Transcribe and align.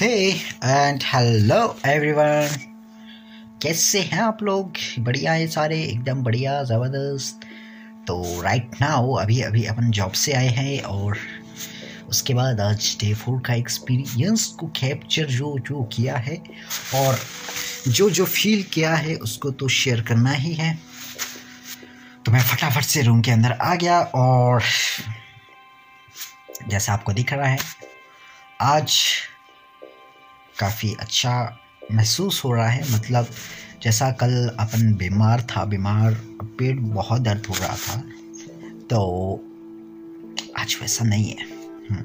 Hey 0.00 0.08
and 0.30 1.02
hello 1.04 1.58
everyone 1.86 2.48
कैसे 3.62 4.00
हैं 4.00 4.20
आप 4.22 4.42
लोग? 4.42 4.72
बढ़िया 4.98 5.32
है 5.32 5.46
सारे, 5.46 5.78
एकदम 5.82 6.22
बढ़िया, 6.22 6.62
ज़बरदस्त। 6.62 7.44
तो 8.06 8.42
राइट 8.42 8.74
नाउ 8.80 9.14
अभी 9.14 9.40
अभी 9.40 9.64
अपन 9.64 9.90
जॉब 9.90 10.12
से 10.12 10.32
आए 10.32 10.48
हैं 10.48 10.82
और 10.82 11.16
उसके 12.08 12.34
बाद 12.34 12.60
आज 12.60 12.96
डे 13.00 13.12
फोर 13.14 13.40
का 13.46 13.54
एक्सपीरियंस 13.54 14.46
को 14.60 14.66
कैप्चर 14.76 15.26
जो 15.26 15.56
जो 15.68 15.82
किया 15.92 16.16
है 16.16 16.36
और 16.94 17.18
जो 17.88 18.08
जो 18.10 18.24
फील 18.24 18.62
किया 18.74 18.94
है, 18.94 19.14
उसको 19.16 19.50
तो 19.50 19.68
शेयर 19.68 20.00
करना 20.00 20.32
ही 20.32 20.52
है। 20.54 20.74
तो 22.26 22.32
मैं 22.32 22.42
फटाफट 22.42 22.84
से 22.84 23.02
रूम 23.02 23.20
के 23.20 23.30
अंदर 23.30 23.52
आ 23.52 23.74
गया 23.74 24.00
और 24.00 24.62
जैसा 26.68 26.92
आपको 26.92 27.12
दिख 27.12 27.32
रहा 27.32 27.48
है, 27.48 27.58
आज 28.60 29.00
काफ़ी 30.60 30.94
अच्छा 31.00 31.34
महसूस 31.92 32.42
हो 32.44 32.52
रहा 32.52 32.68
है। 32.68 32.94
मतलब 32.94 33.26
जैसा 33.82 34.10
कल 34.20 34.32
अपन 34.60 34.94
बीमार 34.94 35.46
था 35.50 35.64
बीमार 35.64 36.14
पेट 36.58 36.78
बहुत 36.80 37.22
दर्द 37.22 37.46
हो 37.46 37.54
रहा 37.54 37.76
था 37.76 38.02
तो 38.90 39.00
आज 40.58 40.76
वैसा 40.80 41.04
नहीं 41.04 41.28
है। 41.30 41.44
हम्म, 41.90 42.04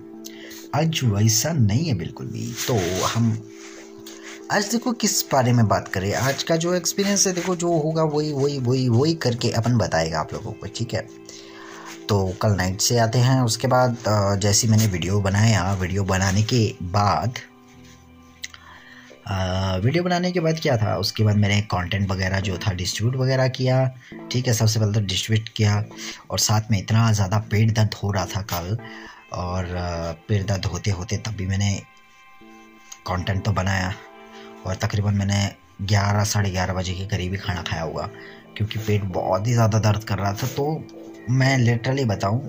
आज 0.76 1.00
वैसा 1.04 1.52
नहीं 1.54 1.86
है 1.86 1.94
बिल्कुल 1.94 2.28
भी। 2.28 2.52
तो 2.68 2.78
हम 3.08 3.38
आज 4.52 4.66
देखो 4.72 4.92
किस 4.94 5.22
बारे 5.32 5.54
में 5.54 5.68
बात 5.68 5.88
करें। 5.88 6.14
आज 6.14 6.44
का 6.44 6.56
जो 6.56 6.74
एक्सपीरियंस 6.74 7.26
है 7.28 7.34
देखो 7.34 7.56
जो 7.56 7.72
होगा 7.74 8.04
वही 8.06 8.32
वही 8.34 8.58
वही 8.60 8.88
वही 8.90 9.14
करके 9.16 9.52
अपन 9.52 9.78
बताएगा 9.78 10.20
आप 10.20 10.34
लोगों 10.34 10.52
को 10.52 10.68
ठीक 10.76 10.94
है? 10.94 11.08
तो 12.10 12.28
कल 12.42 12.56
नाइट 12.56 12.82
से 12.82 12.98
आते 13.00 13.20
हैं 13.20 13.40
उसके 13.42 13.68
बाद 13.68 13.98
जैसी 14.42 14.68
मैंने 14.68 14.88
वीडियो 14.88 15.20
बनाया 15.22 15.74
वीडियो 15.74 16.04
बनाने 16.04 16.44
के 16.44 16.64
बाद 16.84 17.40
वीडियो 19.26 20.04
बनाने 20.04 20.32
के 20.32 20.40
बाद 20.40 20.60
क्या 20.62 20.76
था? 20.78 20.96
उसके 20.98 21.24
बाद 21.24 21.36
मैंने 21.38 21.60
कंटेंट 21.72 22.10
वगैरह 22.12 22.40
जो 22.42 22.58
था 22.58 22.74
डिस्ट्रीब्यूट 22.74 23.16
वगैरह 23.22 23.48
किया। 23.50 23.86
ठीक 24.32 24.48
है, 24.48 24.54
सबसे 24.54 24.80
पहले 24.80 24.94
तो 24.94 25.02
डिस्ट्रीब्यूट 25.02 25.50
किया 25.56 25.84
और 26.32 26.40
साथ 26.40 26.72
में 26.72 26.78
इतना 26.80 27.12
ज़्यादा 27.14 27.38
पेट 27.52 27.72
दर्द 27.76 27.94
हो 28.04 28.12
रहा 28.12 28.26
था 28.26 28.42
कल 28.52 28.78
और 29.34 29.66
पेट 30.28 30.46
दर्द 30.48 30.66
होते 30.66 30.92
होते 30.92 31.18
तब 31.18 31.36
भी 31.36 31.46
मैंने 31.48 31.72
कंटेंट 33.08 33.44
तो 33.46 33.52
बनाया 33.52 33.94
और 34.66 34.76
तकरीबन 34.78 35.14
मैंने 35.16 35.50
ग्यारह, 35.84 36.24
साढ़े 36.24 36.50
ग्यारह 36.52 36.74
बजे 36.74 36.94
के 36.94 37.06
करीब 37.08 37.32
ही 37.32 37.38
खाना 37.40 37.62
खाया 37.64 37.82
होगा 37.82 38.10
क्योंकि 38.58 38.80
पेट 38.80 39.04
बहुत 39.14 39.48
ही 39.48 39.54
ज़्यादा 39.54 39.80
दर्द 39.82 40.04
कर 40.04 40.18
रहा 40.18 40.34
था। 40.34 40.48
तो 40.48 40.66
मैं 41.32 41.58
लिटरली 41.58 42.06
बताऊँ, 42.06 42.40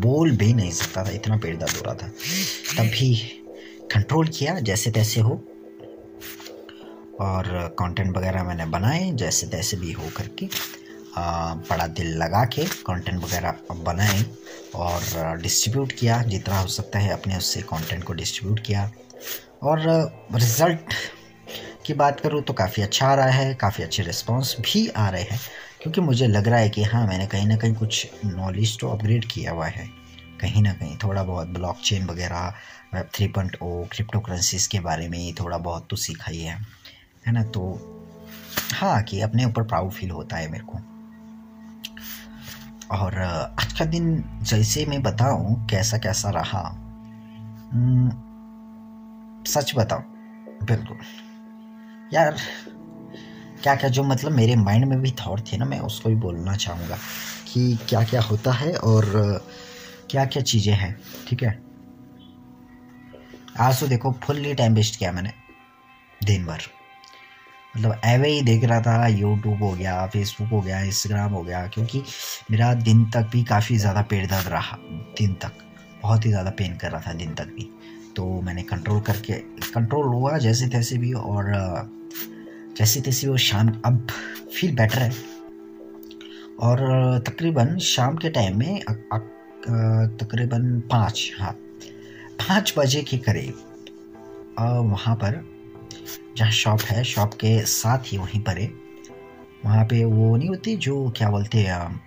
बोल 0.00 0.36
भी 0.36 0.52
नहीं 0.54 0.70
सकता 0.72 1.04
था, 1.04 1.10
इतना 1.12 1.36
पेट 1.36 1.58
दर्द 1.58 1.76
हो 1.76 1.82
रहा 1.82 1.94
था। 1.94 2.08
तब 2.76 2.90
भी 2.92 3.10
कंट्रोल 3.94 4.28
किया 4.28 4.58
जैसे 4.60 4.90
तैसे 4.90 5.20
हो। 5.20 5.42
और 7.20 7.46
कंटेंट 7.78 8.16
वगैरह 8.16 8.42
मैंने 8.44 8.64
बनाए 8.66 9.10
जैसे 9.12 9.46
तैसे 9.46 9.76
भी 9.76 9.92
हो 9.92 10.08
करके। 10.16 10.48
बड़ा 11.16 11.86
दिल 11.86 12.06
लगा 12.16 12.44
के 12.44 12.64
कंटेंट 12.86 13.22
वगैरह 13.24 13.58
बनाए 13.74 14.24
और 14.74 15.38
डिस्ट्रीब्यूट 15.42 15.92
किया, 15.92 16.22
जितना 16.22 16.60
हो 16.60 16.66
सकता 16.66 16.98
है 16.98 17.12
अपने 17.12 17.36
उससे 17.36 17.62
कंटेंट 17.62 18.04
को 18.04 18.12
डिस्ट्रीब्यूट 18.12 18.60
किया। 18.60 18.90
और 19.62 19.80
रिज़ल्ट 20.34 20.94
की 21.86 21.94
बात 21.94 22.20
करूँ 22.20 22.42
तो 22.42 22.52
काफ़ी 22.52 22.82
अच्छा 22.82 23.06
आ 23.06 23.14
रहा 23.14 23.28
है, 23.28 23.54
काफ़ी 23.54 23.84
अच्छे 23.84 24.02
रिस्पॉन्स 24.02 24.56
भी 24.60 24.86
आ 24.88 25.08
रहे 25.08 25.22
हैं। 25.22 25.40
क्योंकि 25.82 26.00
मुझे 26.00 26.26
लग 26.26 26.48
रहा 26.48 26.58
है 26.58 26.68
कि 26.70 26.82
हाँ 26.82 27.06
मैंने 27.06 27.26
कहीं 27.26 27.46
ना 27.46 27.56
कहीं 27.56 27.74
कुछ 27.74 28.06
नॉलेज 28.24 28.78
तो 28.80 28.88
अपग्रेड 28.88 29.24
किया 29.24 29.52
हुआ 29.52 29.66
है। 29.66 29.88
कहीं 30.40 30.62
ना 30.62 30.72
कहीं 30.72 30.96
थोड़ा 31.04 31.22
बहुत 31.22 31.48
ब्लॉकचेन 31.48 32.06
वगैरह 32.06 32.54
web 32.94 33.08
three 33.14 33.28
point 33.28 33.56
O 33.62 33.68
crypto 33.92 34.20
currencies 34.20 34.66
के 34.66 34.80
बारे 34.80 35.08
में 35.08 35.34
थोड़ा 35.34 35.58
बहुत 35.58 35.86
तो 35.90 35.96
सीखा 35.96 36.30
ही 36.30 36.42
है 36.42 36.58
है 37.26 37.32
ना? 37.32 37.42
तो 37.44 37.62
हाँ 38.74 39.02
कि 39.02 39.20
अपने 39.20 39.44
ऊपर 39.44 39.62
प्राउड 39.62 39.90
फील 39.92 40.10
होता 40.10 40.36
है 40.36 40.50
मेरे 40.50 40.64
को। 40.64 40.78
और 42.92 43.18
आज 43.20 43.72
का 43.72 43.84
दिन 43.84 44.24
जैसे 44.42 44.84
मैं 44.86 45.02
बताऊँ, 45.02 45.66
कैसा 45.66 45.98
कैसा 45.98 46.30
रहा 46.30 46.62
सच 49.48 49.72
बताऊँ, 49.76 50.02
बिल्कुल। 50.64 50.96
यार 52.12 52.36
क्या 53.62 53.74
क्या 53.74 53.88
जो 53.90 54.02
मतलब 54.04 54.32
मेरे 54.32 54.56
माइंड 54.56 54.84
में 54.84 55.00
भी 55.00 55.10
थॉट 55.20 55.40
थे 55.52 55.56
ना, 55.56 55.64
मैं 55.64 55.78
उसको 55.80 56.08
भी 56.08 56.14
बोलना 56.16 56.54
चाहूँगा 56.56 56.96
कि 57.46 57.78
क्या 57.88 58.02
क्या 58.04 58.20
होता 58.22 58.52
है 58.52 58.74
और 58.76 59.04
क्या 60.10 60.24
क्या 60.24 60.42
चीज़ें 60.42 60.72
हैं, 60.74 60.96
ठीक 61.28 61.42
है? 61.42 61.58
आज 63.60 63.80
तो 63.80 63.86
देखो 63.86 64.12
फुल्ली 64.24 64.54
टाइम 64.54 64.74
वेस्ट 64.74 64.98
किया 64.98 65.12
मैंने, 65.12 65.32
दिन 66.20 66.44
भर। 66.46 66.62
मतलब 67.76 68.00
एवे 68.04 68.28
ही 68.28 68.42
देख 68.42 68.64
रहा 68.64 68.80
था 68.80 69.06
यूट्यूब 69.08 69.62
हो 69.62 69.70
गया 69.72 70.06
फेसबुक 70.06 70.48
हो 70.48 70.60
गया 70.60 70.80
इंस्टाग्राम 70.82 71.32
हो 71.32 71.42
गया, 71.42 71.66
क्योंकि 71.66 72.02
मेरा 72.50 72.72
दिन 72.74 73.04
तक 73.10 73.28
भी 73.32 73.42
काफ़ी 73.44 73.76
ज़्यादा 73.76 74.02
पेट 74.02 74.28
दर्द 74.30 74.48
रहा, 74.48 74.76
दिन 75.18 75.34
तक। 75.34 75.52
बहुत 76.02 76.24
ही 76.24 76.30
ज़्यादा 76.30 76.50
पेन 76.50 76.76
कर 76.76 76.90
रहा 76.90 77.00
था 77.00 77.12
दिन 77.12 77.34
तक 77.34 77.54
भी। 77.56 77.68
तो 78.16 78.24
मैंने 78.42 78.62
कंट्रोल 78.62 79.00
करके 79.00 79.32
कंट्रोल 79.64 80.06
हुआ 80.06 80.38
जैसे 80.38 80.66
तैसे 80.68 80.98
भी, 80.98 81.12
और 81.12 81.52
जैसे 82.78 83.00
तैसे 83.00 83.28
वो 83.28 83.36
शाम, 83.38 83.68
अब 83.84 84.06
फील 84.54 84.74
बेटर 84.76 84.98
है। 84.98 85.12
और, 86.60 87.22
तकरीबन 87.26 87.76
शाम 87.84 88.16
के 88.16 88.30
टाइम 88.30 88.58
में 88.58 88.80
तकरीबन 89.66 90.80
पाँच 90.90 91.30
हाँ 91.40 91.52
पाँच 92.40 92.74
बजे 92.78 93.02
के 93.02 93.18
करीब 93.18 93.62
वहाँ 94.90 95.14
पर 95.16 95.42
जहाँ 96.36 96.50
शॉप 96.50 96.80
है, 96.80 97.02
शॉप 97.04 97.34
के 97.34 97.58
साथ 97.66 98.12
ही 98.12 98.18
वहीं 98.18 98.40
पर 98.42 98.58
है, 98.58 98.66
वहाँ 99.64 99.84
पे 99.84 100.04
वो 100.04 100.36
नहीं 100.36 100.48
होती 100.48 100.76
जो 100.76 101.08
क्या 101.16 101.28
बोलते 101.30 101.58
हैं 101.58 102.02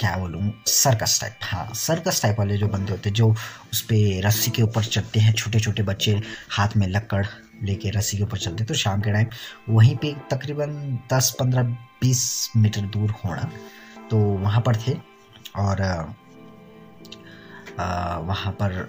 क्या 0.00 0.16
बोलूँ 0.18 0.52
सर्कस 0.66 1.20
टाइप 1.20 1.38
हाँ 1.42 1.68
सर्कस 1.74 2.22
टाइप 2.22 2.38
वाले 2.38 2.56
जो 2.58 2.68
बंदे 2.68 2.92
होते 2.92 3.08
हैं, 3.08 3.14
जो 3.14 3.28
उस 3.72 3.80
पर 3.82 4.26
रस्सी 4.26 4.50
के 4.50 4.62
ऊपर 4.62 4.84
चढ़ते 4.84 5.20
हैं 5.20 5.32
छोटे 5.34 5.60
छोटे 5.60 5.82
बच्चे 5.82 6.20
हाथ 6.50 6.76
में 6.76 6.86
लकड़ 6.88 7.24
लेके 7.64 7.90
रस्सी 7.90 8.16
के 8.16 8.22
ऊपर 8.22 8.38
चलते 8.38 8.62
हैं 8.62 8.66
तो 8.66 8.74
शाम 8.74 9.00
के 9.00 9.12
टाइम 9.12 9.26
वहीं 9.68 9.96
पे 9.96 10.14
तकरीबन 10.30 10.98
दस, 11.12 11.34
पंद्रह, 11.40 11.62
बीस 12.00 12.50
मीटर 12.56 12.80
दूर 12.80 13.10
होना 13.24 13.50
तो 14.10 14.16
वहाँ 14.18 14.60
पर 14.66 14.76
थे। 14.76 14.96
और 15.56 15.82
वहाँ 18.26 18.52
पर 18.52 18.88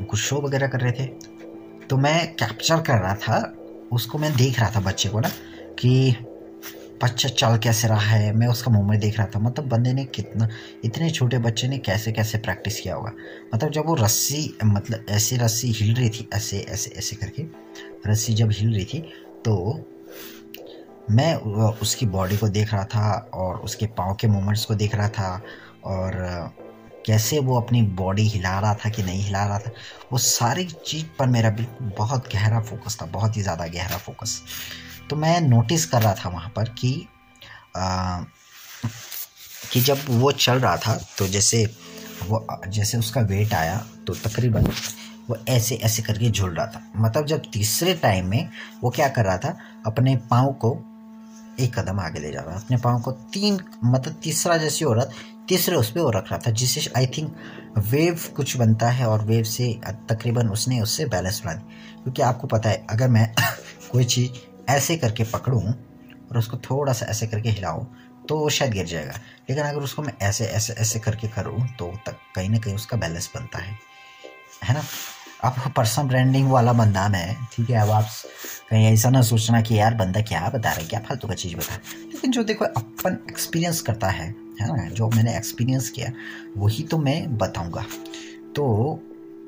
कुछ 0.00 0.18
शो 0.20 0.36
वगैरह 0.40 0.66
कर 0.68 0.80
रहे 0.80 0.92
थे। 0.92 1.06
तो 1.86 1.96
मैं 1.96 2.34
कैप्चर 2.34 2.80
कर 2.82 2.98
रहा 2.98 3.14
था, 3.16 3.38
उसको 3.92 4.18
मैं 4.18 4.34
देख 4.36 4.58
रहा 4.60 4.70
था 4.70 4.80
बच्चे 4.80 5.08
को 5.08 5.20
ना, 5.20 5.28
कि 5.78 6.14
बच्चा 7.02 7.28
चल 7.28 7.56
कैसे 7.58 7.88
रहा 7.88 8.00
है, 8.00 8.32
मैं 8.32 8.46
उसका 8.46 8.70
मूवमेंट 8.70 9.00
देख 9.00 9.18
रहा 9.18 9.26
था। 9.26 9.38
मतलब 9.38 9.68
बंदे 9.68 9.92
ने 9.92 10.04
कितना, 10.06 10.48
इतने 10.84 11.10
छोटे 11.10 11.38
बच्चे 11.38 11.68
ने 11.68 11.78
कैसे 11.80 12.12
कैसे 12.12 12.38
प्रैक्टिस 12.38 12.80
किया 12.80 12.94
होगा। 12.94 13.12
मतलब 13.54 13.70
जब 13.70 13.86
वो 13.86 13.94
रस्सी 13.94 14.56
मतलब 14.64 15.06
ऐसे 15.10 15.36
रस्सी 15.36 15.70
हिल 15.72 15.94
रही 15.94 16.10
थी, 16.10 16.28
ऐसे 16.34 16.58
ऐसे 16.60 16.90
ऐसे 16.90 17.16
करके, 17.16 17.46
रस्सी 18.06 18.34
जब 18.34 18.50
हिल 18.52 18.74
रही 18.74 18.84
थी 18.84 19.00
तो 19.44 19.84
मैं 21.10 21.34
उसकी 21.82 22.06
बॉडी 22.06 22.36
को 22.36 22.48
देख 22.48 22.72
रहा 22.72 22.84
था 22.84 23.30
और 23.34 23.56
उसके 23.58 23.86
पाँव 23.98 24.14
के 24.20 24.26
मूवमेंट्स 24.26 24.64
को 24.64 24.74
देख 24.74 24.94
रहा 24.94 25.08
था। 25.08 25.40
और 25.88 26.14
कैसे 27.06 27.38
वो 27.38 27.60
अपनी 27.60 27.82
बॉडी 27.98 28.22
हिला 28.28 28.58
रहा 28.60 28.74
था 28.74 28.90
कि 28.90 29.02
नहीं 29.02 29.22
हिला 29.24 29.44
रहा 29.46 29.58
था 29.58 29.70
वो 30.12 30.18
सारी 30.18 30.64
चीज़ 30.86 31.04
पर 31.18 31.26
मेरा 31.26 31.50
बिल्कुल 31.50 31.92
बहुत 31.98 32.28
गहरा 32.32 32.60
फोकस 32.60 32.98
था 33.02 33.06
बहुत 33.06 33.36
ही 33.36 33.42
ज़्यादा 33.42 33.66
गहरा 33.66 33.96
फोकस 33.96 34.40
तो 35.10 35.16
मैं 35.16 35.40
नोटिस 35.40 35.86
कर 35.86 36.02
रहा 36.02 36.14
था 36.14 36.28
वहाँ 36.28 36.52
पर 36.56 36.68
कि 36.68 36.92
आ, 37.76 38.20
कि 39.72 39.80
जब 39.80 39.98
वो 40.10 40.32
चल 40.32 40.60
रहा 40.60 40.76
था 40.76 40.94
तो 41.18 41.26
जैसे 41.28 41.64
वो 42.28 42.46
जैसे 42.68 42.98
उसका 42.98 43.20
वेट 43.20 43.54
आया 43.54 43.76
तो 44.06 44.14
तकरीबन 44.14 44.70
वो 45.28 45.36
ऐसे 45.48 45.74
ऐसे 45.74 46.02
करके 46.02 46.30
झूल 46.30 46.54
रहा 46.54 46.66
था। 46.66 46.80
मतलब 46.96 47.26
जब 47.26 47.42
तीसरे 47.52 47.94
टाइम 47.94 48.26
में 48.26 48.48
वो 48.82 48.90
क्या 48.90 49.08
कर 49.08 49.24
रहा 49.24 49.38
था 49.38 49.56
अपने 49.86 50.16
पाँव 50.30 50.52
को 50.54 50.70
एक 51.60 51.78
कदम 51.78 52.00
आगे 52.00 52.20
ले 52.20 52.32
जा 52.32 52.40
रहा 52.40 52.54
था। 52.54 52.60
अपने 52.60 52.76
पाँव 52.76 53.00
को 53.00 53.12
तीन 53.12 53.58
मतलब 53.84 54.20
तीसरा 54.22 54.56
जैसे 54.56 54.84
हो 54.84 54.92
रहा 54.92 55.04
तीसरे 55.48 55.76
उस 55.76 55.90
पर 55.90 56.00
वो 56.00 56.10
रख 56.10 56.30
रहा 56.30 56.38
था, 56.38 56.50
जिससे 56.50 56.90
आई 56.96 57.06
थिंक 57.06 57.36
वेव 57.78 58.20
कुछ 58.36 58.56
बनता 58.56 58.90
है 58.90 59.06
और 59.06 59.24
वेव 59.24 59.44
से 59.44 59.80
तकरीबन 59.86 60.48
उसने 60.48 60.80
उससे 60.80 61.04
बैलेंस 61.06 61.42
बना 61.44 61.54
दी। 61.54 62.02
क्योंकि 62.02 62.22
आपको 62.22 62.46
पता 62.46 62.68
है, 62.68 62.86
अगर 62.90 63.08
मैं 63.08 63.34
कोई 63.92 64.04
चीज़ 64.04 64.30
ऐसे 64.70 64.96
करके 64.96 65.24
पकड़ूँ 65.24 65.62
और 66.30 66.38
उसको 66.38 66.56
थोड़ा 66.56 66.92
सा 66.92 67.06
ऐसे 67.06 67.26
करके 67.26 67.48
हिलाऊँ 67.48 67.86
तो 68.28 68.38
वो 68.38 68.48
शायद 68.48 68.72
गिर 68.72 68.86
जाएगा। 68.86 69.12
लेकिन 69.50 69.64
अगर 69.64 69.80
उसको 69.80 70.02
मैं 70.02 70.12
ऐसे 70.22 70.44
ऐसे 70.44 70.72
ऐसे 70.72 70.98
करके 70.98 71.28
करूँ 71.28 71.66
तो 71.78 71.92
तक 72.06 72.16
कहीं 72.34 72.48
ना 72.48 72.58
कहीं 72.58 72.74
उसका 72.74 72.96
बैलेंस 72.96 73.30
बनता 73.34 73.58
है। 73.58 73.78
है 74.64 74.74
ना? 74.74 74.82
अब 75.44 75.72
पर्सनल 75.76 76.06
ब्रांडिंग 76.06 76.50
वाला 76.50 76.72
बंदा 76.72 77.08
मैं, 77.08 77.36
ठीक 77.52 77.70
है? 77.70 77.76
अब 77.76 77.90
आप 77.90 78.08
कहीं 78.70 78.86
ऐसा 78.86 79.10
ना 79.10 79.22
सोचना 79.22 79.60
कि 79.60 79.78
यार 79.78 79.94
बंदा 79.94 80.20
क्या 80.20 80.48
बता 80.48 80.70
रहा 80.70 80.80
है, 80.80 80.86
क्या 80.86 81.00
फालतू 81.00 81.28
का 81.28 81.34
चीज़ 81.34 81.56
बता 81.56 81.74
लेकिन 82.06 82.30
जो 82.30 82.44
देखो, 82.44 82.64
अपन 82.64 83.18
एक्सपीरियंस 83.30 83.80
करता 83.80 84.08
है 84.08 84.34
है 84.60 84.76
ना? 84.76 84.88
जो 84.88 85.08
मैंने 85.08 85.36
एक्सपीरियंस 85.36 85.90
किया, 85.90 86.12
वही 86.56 86.82
तो 86.82 86.98
मैं 86.98 87.38
बताऊँगा। 87.38 87.84
तो 88.56 89.00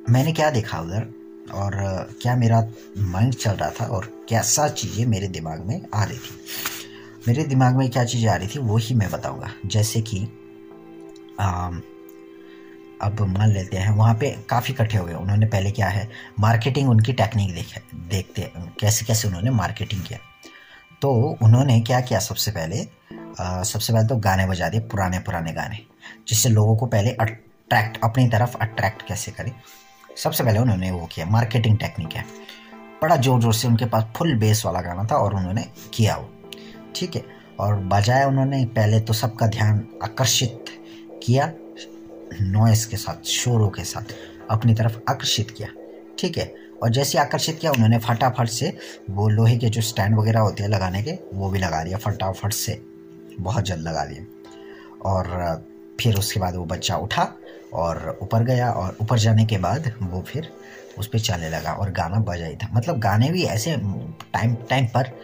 मैंने 0.08 0.32
क्या 0.32 0.50
देखा 0.50 0.80
उधर? 0.80 1.06
और 1.54 1.72
क्या 2.22 2.36
मेरा 2.36 2.72
माइंड 2.98 3.34
चल 3.34 3.50
रहा 3.50 3.70
था? 3.70 3.84
और 3.84 4.24
कैसा 4.28 4.68
चीज़ें 4.68 5.06
मेरे 5.06 5.28
दिमाग 5.28 5.66
में 5.66 5.80
आ 5.94 6.04
रही 6.04 6.18
थी? 6.18 6.38
मेरे 7.28 7.44
दिमाग 7.44 7.76
में 7.76 7.90
क्या 7.90 8.04
चीज़ें 8.04 8.28
आ 8.30 8.34
रही 8.34 8.48
थी, 8.48 8.58
वही 8.58 8.94
मैं 8.94 9.10
बताऊँगा। 9.10 9.50
जैसे 9.66 10.00
कि 10.00 10.20
अब 13.02 13.20
मान 13.28 13.52
लेते 13.52 13.76
हैं। 13.76 13.90
वहाँ 13.90 14.14
पे 14.14 14.30
काफ़ी 14.50 14.72
इकट्ठे 14.74 14.98
हुए 14.98 15.14
उन्होंने 15.14 15.46
पहले 15.46 15.70
क्या 15.70 15.88
है 15.88 16.08
मार्केटिंग 16.40 16.88
उनकी 16.90 17.12
टेक्निक 17.12 17.54
देखे 17.54 17.80
देखते 18.10 18.50
कैसे 18.80 19.06
कैसे 19.06 19.28
उन्होंने 19.28 19.50
मार्केटिंग 19.50 20.02
किया। 20.02 20.18
तो 21.02 21.12
उन्होंने 21.42 21.80
क्या 21.80 22.00
किया 22.00 22.18
सबसे 22.20 22.50
पहले? 22.50 22.86
आ, 23.40 23.62
सबसे 23.62 23.92
पहले 23.92 24.06
तो 24.08 24.16
गाने 24.18 24.46
बजा 24.46 24.68
दिए 24.68 24.80
पुराने 24.80 25.18
पुराने 25.18 25.52
गाने 25.52 25.78
जिससे 26.28 26.48
लोगों 26.48 26.76
को 26.76 26.86
पहले 26.86 27.10
अट्रैक्ट 27.12 27.98
अपनी 28.04 28.28
तरफ़ 28.28 28.56
अट्रैक्ट 28.62 29.06
कैसे 29.08 29.32
करें। 29.32 29.52
सबसे 30.16 30.44
पहले 30.44 30.58
उन्होंने 30.58 30.90
वो 30.90 31.06
किया 31.06 31.26
मार्केटिंग 31.26 31.78
टेक्निक 31.78 32.12
है। 32.12 32.24
बड़ा 33.02 33.16
ज़ोर 33.16 33.40
ज़ोर 33.40 33.54
से 33.54 33.68
उनके 33.68 33.84
पास 33.84 34.04
फुल 34.16 34.34
बेस 34.34 34.62
वाला 34.66 34.80
गाना 34.80 35.04
था 35.04 35.16
और 35.16 35.34
उन्होंने 35.34 35.64
किया 35.94 36.16
वो। 36.16 36.30
ठीक 36.96 37.16
है? 37.16 37.24
और 37.60 37.74
बजाया 37.86 38.26
उन्होंने 38.28 38.64
पहले 38.66 39.00
तो 39.00 39.12
सबका 39.12 39.46
ध्यान 39.46 39.86
आकर्षित 40.04 40.64
किया। 41.24 41.46
नॉइस 42.40 42.86
के 42.86 42.96
साथ, 42.96 43.26
शोरों 43.26 43.68
के 43.68 43.84
साथ 43.84 44.14
अपनी 44.50 44.74
तरफ़ 44.74 44.96
आकर्षित 45.08 45.50
किया। 45.50 45.68
ठीक 46.18 46.38
है? 46.38 46.54
और 46.82 46.90
जैसे 46.90 47.18
आकर्षित 47.18 47.58
किया, 47.58 47.72
उन्होंने 47.72 47.98
फटाफट 47.98 48.48
से 48.48 48.78
वो 49.10 49.28
लोहे 49.28 49.56
के 49.56 49.68
जो 49.68 49.80
स्टैंड 49.80 50.18
वगैरह 50.18 50.40
होते 50.40 50.62
हैं 50.62 50.70
लगाने 50.70 51.02
के, 51.02 51.18
वो 51.34 51.50
भी 51.50 51.58
लगा 51.58 51.84
दिया, 51.84 51.98
फटाफट 51.98 52.52
से। 52.52 52.82
बहुत 53.40 53.64
जल्द 53.64 53.88
लगा 53.88 54.04
दिए। 54.04 54.26
और, 55.04 55.24
फिर 56.00 56.16
उसके 56.16 56.40
बाद 56.40 56.56
वो 56.56 56.64
बच्चा 56.64 56.96
उठा 56.96 57.28
और 57.72 58.18
ऊपर 58.22 58.44
गया 58.44 58.70
और 58.70 58.96
ऊपर 59.02 59.18
जाने 59.18 59.44
के 59.44 59.58
बाद 59.58 59.92
वो 60.02 60.22
फिर 60.22 60.52
उस 60.98 61.06
पर 61.06 61.18
चलने 61.18 61.50
लगा 61.50 61.72
और 61.72 61.90
गाना 61.90 62.16
बजा 62.16 62.46
ही 62.46 62.56
था। 62.56 62.68
मतलब 62.74 62.98
गाने 62.98 63.30
भी 63.30 63.42
ऐसे 63.42 63.76
टाइम 64.32 64.54
टाइम 64.54 64.86
पर 64.86 65.20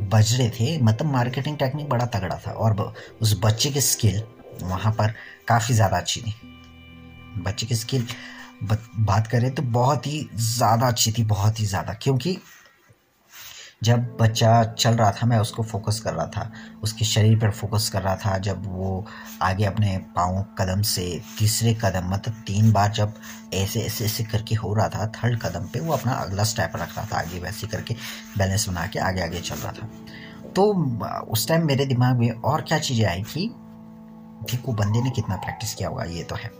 बज 0.00 0.34
रहे 0.38 0.50
थे। 0.50 0.82
मतलब 0.82 1.12
मार्केटिंग 1.12 1.58
टेक्निक 1.58 1.88
बड़ा 1.88 2.06
तगड़ा 2.06 2.40
था 2.46 2.50
और 2.50 2.94
उस 3.22 3.40
बच्चे 3.44 3.70
की 3.70 3.80
स्किल 3.80 4.22
वहाँ 4.62 4.92
पर 4.92 5.14
काफ़ी 5.48 5.74
ज़्यादा 5.74 5.96
अच्छी 5.96 6.20
थी। 6.20 6.34
बच्चे 7.38 7.66
की 7.66 7.74
स्किल 7.76 8.06
बात 8.62 9.26
करें 9.26 9.54
तो 9.54 9.62
बहुत 9.64 10.06
ही 10.06 10.28
ज़्यादा 10.34 10.86
अच्छी 10.88 11.12
थी, 11.12 11.24
बहुत 11.24 11.60
ही 11.60 11.66
ज़्यादा। 11.66 11.92
क्योंकि 11.94 12.38
जब 13.84 14.06
बच्चा 14.20 14.62
चल 14.64 14.94
रहा 14.94 15.10
था, 15.12 15.26
मैं 15.26 15.38
उसको 15.38 15.62
फोकस 15.62 16.00
कर 16.00 16.12
रहा 16.14 16.26
था, 16.26 16.50
उसके 16.82 17.04
शरीर 17.04 17.38
पर 17.38 17.50
फोकस 17.50 17.88
कर 17.88 18.02
रहा 18.02 18.14
था, 18.16 18.36
जब 18.38 18.64
वो 18.68 19.06
आगे 19.42 19.64
अपने 19.64 19.96
पाँव 20.16 20.42
कदम 20.58 20.82
से 20.84 21.04
तीसरे 21.38 21.74
कदम 21.74 22.08
मतलब 22.12 22.42
तीन 22.46 22.72
बार 22.72 22.90
जब 22.92 23.14
ऐसे 23.54 23.80
ऐसे 23.80 24.04
ऐसे 24.04 24.24
करके 24.24 24.54
हो 24.54 24.72
रहा 24.74 24.88
था 24.88 25.06
थर्ड 25.14 25.38
कदम 25.42 25.66
पे 25.72 25.80
वो 25.80 25.92
अपना 25.92 26.12
अगला 26.14 26.44
स्टेप 26.44 26.72
रख 26.76 26.96
रहा 26.96 27.06
था, 27.12 27.18
आगे 27.18 27.38
वैसे 27.38 27.66
करके 27.66 27.94
बैलेंस 28.38 28.68
बना 28.68 28.86
के 28.86 28.98
आगे 29.00 29.22
आगे 29.22 29.40
चल 29.40 29.56
रहा 29.56 29.72
था। 29.72 29.88
तो 30.48 30.64
उस 31.32 31.48
टाइम 31.48 31.66
मेरे 31.66 31.86
दिमाग 31.86 32.18
में 32.18 32.30
और 32.30 32.62
क्या 32.62 32.78
चीज़ें 32.80 33.06
आई 33.06 33.22
कि 33.24 33.50
ठीक 34.44 34.62
वो 34.66 34.72
बंदे 34.74 35.02
ने 35.02 35.10
कितना 35.10 35.36
प्रैक्टिस 35.36 35.74
किया 35.74 35.88
हुआ 35.88 36.04
ये 36.04 36.22
तो 36.22 36.34
है। 36.34 36.50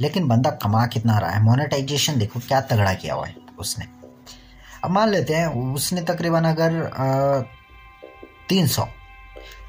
लेकिन 0.00 0.28
बंदा 0.28 0.50
कमा 0.62 0.86
कितना 0.86 1.18
रहा 1.18 1.30
है? 1.30 1.42
मोनेटाइजेशन 1.42 2.18
देखो, 2.18 2.40
क्या 2.40 2.60
तगड़ा 2.60 2.94
किया 2.94 3.14
हुआ 3.14 3.26
है 3.26 3.34
उसने। 3.58 3.86
अब 4.84 4.90
मान 4.90 5.08
लेते 5.08 5.34
हैं, 5.34 5.46
उसने 5.74 6.02
तकरीबन 6.02 6.44
अगर 6.44 6.80
तीन 8.48 8.66
सौ, 8.66 8.86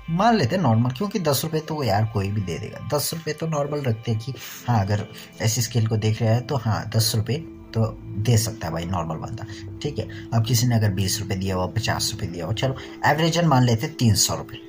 मान 0.10 0.36
लेते 0.36 0.56
हैं 0.56 0.62
नॉर्मल 0.64 0.92
क्योंकि 0.92 1.20
दस 1.20 1.42
रुपये 1.44 1.60
तो 1.62 1.84
यार 1.84 2.06
कोई 2.14 2.28
भी 2.28 2.42
दे 2.42 2.58
देगा। 2.60 2.88
दस 2.94 3.10
रुपये 3.14 3.34
तो 3.34 3.48
नॉर्मल 3.48 3.82
रखते 3.82 4.12
हैं 4.12 4.20
कि 4.20 4.34
हाँ 4.68 4.80
अगर 4.82 5.06
ऐसी 5.42 5.62
स्केल 5.62 5.88
को 5.88 5.98
देख 5.98 6.22
रहा 6.22 6.34
है 6.34 6.42
तो 6.42 6.56
हाँ 6.58 6.84
दस 6.96 7.12
रुपये 7.16 7.38
तो 7.74 7.86
दे 8.20 8.38
सकता 8.38 8.68
है 8.68 8.74
भाई 8.74 8.86
नॉर्मल 8.86 9.16
बंदा। 9.18 9.46
ठीक 9.82 10.00
है? 10.00 10.08
अब 10.34 10.46
किसी 10.46 10.68
ने 10.68 10.76
अगर 10.76 10.92
बीस 10.92 11.20
रुपये 11.20 11.38
दिया 11.38 11.56
हो 11.56 11.68
पचास 11.68 12.10
रुपये 12.14 12.30
दिया 12.30 12.46
हो 12.46 12.54
चलो 12.54 12.76
एवरेजन 13.06 13.48
मान 13.48 13.64
लेते 13.64 13.88
तीन 14.00 14.16
सौ 14.16 14.36
रुपये 14.36 14.60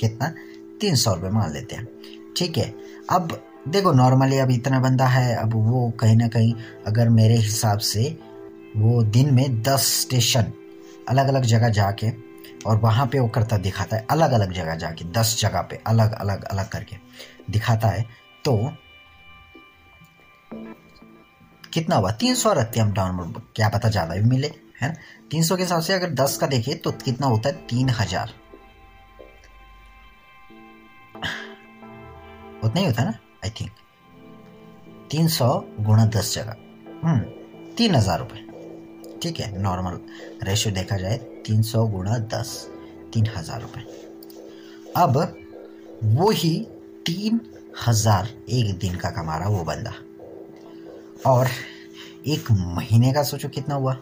कितना? 0.00 0.32
तीन 0.80 0.96
सौ 0.96 1.14
रुपये 1.14 1.30
मान 1.30 1.52
लेते 1.52 1.76
हैं। 1.76 1.86
ठीक 2.36 2.58
है? 2.58 2.74
अब 3.10 3.40
देखो 3.68 3.92
नॉर्मली 3.92 4.38
अब 4.38 4.50
इतना 4.50 4.80
बंदा 4.80 5.06
है, 5.06 5.34
अब 5.36 5.54
वो 5.54 5.90
कहीं 6.00 6.16
ना 6.16 6.28
कहीं 6.28 6.54
अगर 6.86 7.08
मेरे 7.10 7.34
हिसाब 7.36 7.78
से 7.78 8.08
वो 8.76 9.02
दिन 9.04 9.34
में 9.34 9.62
दस 9.62 9.86
स्टेशन 10.00 10.52
अलग 11.08 11.28
अलग 11.28 11.44
जगह 11.44 11.68
जाके 11.70 12.10
और 12.66 12.76
वहाँ 12.78 13.06
पे 13.06 13.18
वो 13.18 13.28
करता 13.28 13.56
दिखाता 13.58 13.96
है 13.96 14.06
अलग 14.10 14.32
अलग 14.32 14.52
जगह 14.52 14.74
जाके, 14.76 15.04
दस 15.06 15.36
जगह 15.40 15.62
पे 15.62 15.80
अलग 15.86 16.12
अलग 16.12 16.44
अलग 16.44 16.68
करके 16.68 16.96
दिखाता 17.50 17.88
है 17.88 18.04
तो 18.44 18.56
कितना 21.72 21.96
हुआ? 21.96 22.10
तीन 22.12 22.34
सौ 22.34 22.52
रखते 22.52 22.80
हम 22.80 22.92
डाउनलोड 22.92 23.40
क्या 23.56 23.68
पता 23.68 23.88
ज़्यादा 23.88 24.14
भी 24.14 24.28
मिले, 24.28 24.48
है 24.82 24.88
ना? 24.88 24.94
तीन 25.30 25.42
सौ 25.42 25.56
के 25.56 25.62
हिसाब 25.62 25.80
से 25.82 25.92
अगर 25.94 26.10
दस 26.14 26.36
का 26.38 26.46
देखे 26.46 26.74
तो 26.76 26.92
कितना 26.94 27.26
होता 27.26 27.48
है? 27.48 27.54
तीन 27.66 27.90
हज़ार। 27.90 28.32
उतना 32.70 32.80
ही 32.80 32.86
होता 32.86 33.02
है 33.02 33.08
ना 33.08 33.18
आई 33.44 33.50
थिंक 33.60 33.70
तीन 35.10 35.28
सौ 35.28 35.46
गुणा 35.80 36.04
दस 36.16 36.34
जगह। 36.34 36.56
हम्म 37.04 37.20
तीन 37.76 37.94
हज़ार 37.94 38.18
रुपये 38.18 39.18
ठीक 39.22 39.40
है 39.40 39.62
नॉर्मल 39.62 39.98
रेशियो 40.42 40.74
देखा 40.74 40.96
जाए, 40.96 41.16
तीन 41.46 41.62
सौ 41.62 41.86
गुणा 41.86 42.18
दस, 42.34 42.50
तीन 43.12 43.26
हज़ार 43.36 43.60
रुपये 43.60 43.82
अब 44.96 45.16
वो 46.14 46.30
ही 46.32 46.54
तीन 47.06 47.40
हज़ार 47.86 48.28
एक 48.50 48.78
दिन 48.78 48.94
का 48.96 49.10
कमा 49.10 49.36
रहा 49.38 49.48
वो 49.48 49.62
बंदा। 49.64 49.94
और 51.26 51.48
एक 52.28 52.50
महीने 52.50 53.12
का 53.12 53.22
सोचो 53.22 53.48
कितना 53.48 53.74
हुआ। 53.74 53.94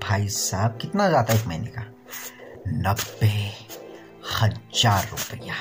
भाई 0.00 0.28
साहब, 0.28 0.78
कितना 0.80 1.08
जाता 1.10 1.32
है 1.32 1.40
एक 1.40 1.46
महीने 1.46 1.66
का? 1.68 1.84
नब्बे। 2.68 3.69
हज़ार 4.40 5.08
रुपया। 5.10 5.54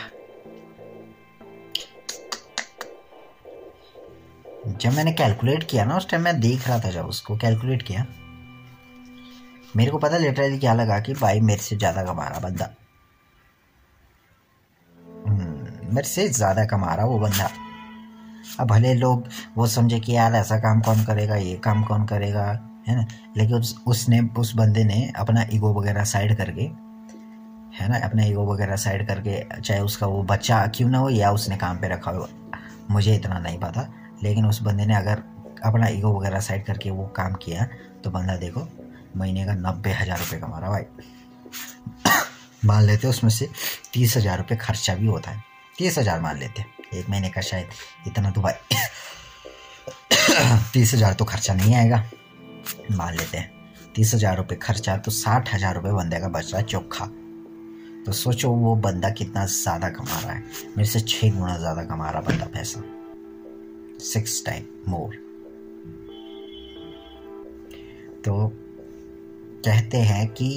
जब 4.72 4.94
मैंने 4.94 5.12
कैलकुलेट 5.14 5.64
किया 5.64 5.86
ना 5.86 5.98
उस 5.98 6.10
टाइम 6.10 6.24
मैं 6.24 6.40
देख 6.40 6.68
रहा 6.68 6.80
था 6.80 6.90
जब 6.92 7.06
उसको 7.06 7.38
कैलकुलेट 7.38 7.82
किया। 7.84 8.06
मेरे 9.76 9.92
को 9.92 9.98
पता 9.98 10.18
लिटरली 10.18 10.58
क्या 10.60 10.74
लगा 10.74 11.00
कि 11.00 11.14
भाई 11.14 11.40
मेरे 11.42 11.62
से 11.62 11.76
ज़्यादा 11.78 12.04
कमा 12.04 12.28
रहा 12.28 12.40
बंदा। 12.40 12.70
हम्म, 15.28 15.96
मेरे 15.96 16.08
से 16.08 16.28
ज़्यादा 16.30 16.66
कमा 16.66 16.94
रहा 16.96 17.06
वो 17.06 17.20
बंदा। 17.20 17.50
अब 18.60 18.68
भले 18.68 18.94
लोग 18.94 19.28
वो 19.58 19.68
समझे 19.68 20.00
कि 20.00 20.16
यार 20.16 20.36
ऐसा 20.36 20.58
काम 20.60 20.82
कौन 20.82 21.04
करेगा 21.06 21.36
ये 21.36 21.56
काम 21.64 21.84
कौन 21.84 22.06
करेगा 22.06 22.46
है 22.88 22.96
ना? 22.96 23.06
लेकिन 23.38 23.56
उस, 23.56 23.76
उसने 23.88 24.20
उस 24.38 24.54
बंदे 24.56 24.84
ने 24.84 25.12
अपना 25.18 25.46
ईगो 25.54 25.74
वगैरह 25.74 26.04
साइड 26.06 26.38
करके 26.38 26.68
है 27.80 27.88
ना, 27.90 27.98
अपने 28.00 28.28
ईगो 28.28 28.46
वगैरह 28.46 28.76
साइड 28.76 29.08
करके, 29.08 29.62
चाहे 29.62 29.80
उसका 29.82 30.08
वो 30.08 30.22
बच्चा 30.24 30.66
क्यों 30.68 30.90
ना 30.90 30.98
हो 30.98 31.10
या 31.10 31.32
उसने 31.32 31.58
काम 31.58 31.78
पे 31.78 31.88
रखा 31.88 32.12
हो, 32.12 32.28
मुझे 32.92 33.16
इतना 33.16 33.40
नहीं 33.40 33.60
पता। 33.60 33.88
लेकिन 34.24 34.46
उस 34.46 34.62
बंदे 34.62 34.86
ने 34.86 34.96
अगर 34.96 35.24
अपना 35.66 35.88
ईगो 35.88 36.12
वगैरह 36.20 36.40
साइड 36.40 36.66
करके 36.66 36.90
वो 36.92 37.06
काम 37.16 37.34
किया 37.36 37.68
तो 38.04 38.10
बंदा 38.12 38.36
देखो, 38.38 38.68
महीने 39.18 39.46
का 39.46 39.54
नब्बे 39.54 39.92
हज़ार 39.92 40.20
रुपये 40.20 40.40
कमा 40.40 40.60
रहा 40.60 40.70
भाई। 40.70 40.84
मान 42.66 42.84
लेते 42.84 43.08
उसमें 43.08 43.30
से 43.32 43.48
तीस 43.94 44.18
हज़ार 44.18 44.38
रुपये 44.38 44.58
खर्चा 44.58 44.96
भी 44.96 45.08
होता 45.08 45.32
है। 45.32 45.44
तीस 45.78 45.98
हज़ार 45.98 46.20
मान 46.22 46.38
लेते 46.40 46.66
एक 46.94 47.10
महीने 47.10 47.30
का 47.30 47.42
शायद 47.42 47.68
इतना 48.08 48.32
तो 48.32 48.42
भाई। 48.42 48.54
तीस 50.74 50.94
हज़ार 50.94 51.14
तो 51.14 51.26
खर्चा 51.26 51.54
नहीं 51.54 51.76
आएगा। 51.76 52.04
मान 52.92 53.16
लेते 53.16 53.38
हैं। 53.38 53.52
तीस 53.96 54.14
हज़ार 54.14 54.38
रुपये 54.38 54.58
खर्चा 54.58 54.98
तो 54.98 55.12
साठ 55.12 55.54
हज़ार 55.54 55.76
रुपये 55.76 55.92
बंदे 55.92 56.20
का 56.20 56.28
बच 56.28 56.52
रहा 56.52 56.62
है 56.62 56.68
चोखा। 56.68 57.06
तो 58.06 58.12
सोचो 58.14 58.50
वो 58.52 58.76
बंदा 58.78 59.10
कितना 59.12 59.46
ज़्यादा 59.48 59.90
कमा 59.90 60.20
रहा 60.20 60.32
है। 60.32 60.44
मेरे 60.68 60.90
से 60.90 61.00
छः 61.02 61.38
गुना 61.38 61.58
ज़्यादा 61.58 61.84
कमा 61.86 62.10
रहा 62.10 62.22
बंदा 62.22 62.46
पैसा। 62.54 62.84
सिक्स 64.04 64.44
टाइम 64.46 64.92
मोर 64.92 65.16
तो 68.26 68.52
कहते 69.66 69.98
हैं 70.04 70.28
कि 70.32 70.50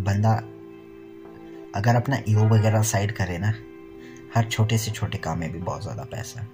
बंदा 0.00 0.32
अगर 1.74 1.96
अपना 1.96 2.18
ईगो 2.28 2.44
वगैरह 2.48 2.82
साइड 2.84 3.12
करे 3.16 3.38
ना, 3.38 3.52
हर 4.34 4.44
छोटे 4.44 4.78
से 4.78 4.90
छोटे 4.90 5.18
काम 5.18 5.38
में 5.38 5.50
भी 5.52 5.58
बहुत 5.60 5.82
ज़्यादा 5.82 6.04
पैसा 6.12 6.40
है। 6.40 6.46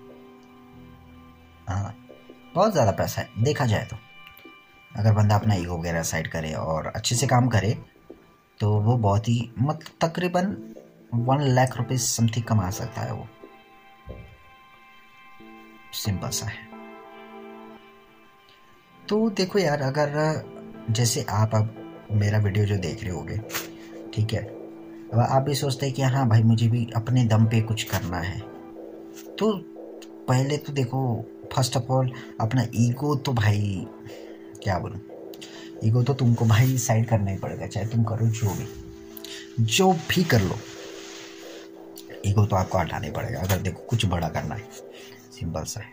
हाँ 1.68 1.94
बहुत 2.54 2.72
ज़्यादा 2.72 2.92
पैसा 2.92 3.20
है। 3.20 3.42
देखा 3.44 3.66
जाए 3.66 3.84
तो। 3.84 3.96
अगर 4.92 5.12
बंदा 5.12 5.34
अपना 5.34 5.54
ईगो 5.54 5.78
वगैरह 5.78 6.02
साइड 6.04 6.30
करे 6.30 6.52
और 6.54 6.86
अच्छे 6.86 7.14
से 7.16 7.26
काम 7.26 7.48
करे 7.48 7.76
तो 8.60 8.80
वो 8.80 8.96
बहुत 8.96 9.28
ही 9.28 9.50
मतलब 9.58 10.08
तकरीबन 10.08 10.74
वन 11.14 11.40
लाख 11.40 11.76
रुपए 11.76 11.96
समथिंग 11.96 12.44
कमा 12.44 12.70
सकता 12.70 13.00
है 13.00 13.14
वो। 13.14 13.28
सिंपल 15.92 16.28
सा 16.28 16.46
है। 16.46 16.70
तो 19.08 19.30
देखो 19.30 19.58
यार, 19.58 19.82
अगर, 19.82 20.42
जैसे 20.90 21.26
आप 21.30 21.54
अब 21.54 21.94
मेरा 22.10 22.38
वीडियो 22.38 22.66
जो 22.66 22.76
देख 22.76 23.02
रहे 23.02 23.12
होगे, 23.12 23.40
ठीक 24.14 24.32
है? 24.32 24.42
अब 24.42 25.18
आप 25.18 25.42
भी 25.42 25.54
सोचते 25.54 25.86
हैं 25.86 25.94
कि 25.94 26.02
हाँ 26.02 26.28
भाई, 26.28 26.42
मुझे 26.42 26.68
भी 26.68 26.90
अपने 26.96 27.24
दम 27.24 27.44
पे 27.44 27.60
कुछ 27.60 27.82
करना 27.82 28.18
है। 28.18 28.40
तो 29.38 29.58
पहले 30.28 30.56
तो 30.56 30.72
देखो 30.72 31.24
फ़र्स्ट 31.56 31.76
ऑफ़ 31.76 31.84
ऑल 31.84 32.12
अपना 32.40 32.64
ईगो 32.74 33.16
तो 33.16 33.32
भाई, 33.32 33.86
क्या 34.62 34.78
बोलूँ? 34.78 35.19
ईगो 35.84 36.02
तो 36.02 36.14
तुमको 36.14 36.44
भाई 36.44 36.76
साइड 36.78 37.08
करना 37.08 37.30
ही 37.30 37.38
पड़ेगा, 37.38 37.66
चाहे 37.66 37.86
तुम 37.86 38.04
करो 38.04 38.26
जो 38.28 38.54
भी। 38.54 38.66
जो 39.66 39.92
भी 40.08 40.24
कर 40.24 40.40
लो, 40.40 40.58
ईगो 42.26 42.44
तो 42.46 42.56
आपको 42.56 42.78
हटाना 42.78 43.06
ही 43.06 43.12
पड़ेगा, 43.12 43.40
अगर 43.40 43.58
देखो 43.58 43.82
कुछ 43.88 44.06
बड़ा 44.06 44.28
करना 44.28 44.54
है, 44.54 44.68
सिंपल 45.32 45.64
सा 45.64 45.80
है। 45.80 45.92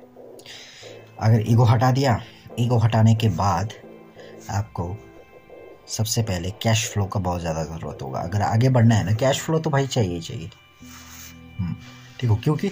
अगर 1.19 1.43
ईगो 1.47 1.63
हटा 1.63 1.91
दिया, 1.91 2.21
ईगो 2.59 2.77
हटाने 2.77 3.15
के 3.15 3.29
बाद 3.31 3.73
आपको 4.51 4.95
सबसे 5.87 6.21
पहले 6.23 6.51
कैश 6.61 6.87
फ्लो 6.89 7.05
का 7.05 7.19
बहुत 7.19 7.41
ज़्यादा 7.41 7.63
ज़रूरत 7.65 8.01
होगा। 8.01 8.19
अगर 8.19 8.41
आगे 8.41 8.69
बढ़ना 8.69 8.95
है 8.95 9.05
ना 9.05 9.13
कैश 9.15 9.41
फ्लो 9.41 9.59
तो 9.59 9.69
भाई 9.69 9.87
चाहिए 9.87 10.15
ही 10.15 10.21
चाहिए। 10.21 10.49
ठीक 12.19 12.29
हो? 12.29 12.35
क्योंकि 12.35 12.71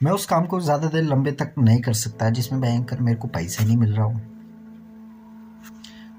मैं 0.00 0.12
उस 0.12 0.24
काम 0.26 0.46
को 0.46 0.60
ज़्यादा 0.60 0.88
देर 0.88 1.02
लंबे 1.02 1.32
तक 1.32 1.52
नहीं 1.58 1.80
कर 1.80 1.92
सकता 1.94 2.28
जिसमें 2.30 2.60
भयंकर 2.60 3.00
मेरे 3.00 3.16
को 3.18 3.28
पैसे 3.28 3.64
नहीं 3.64 3.76
मिल 3.76 3.92
रहा 3.92 4.04
हूँ। 4.04 4.20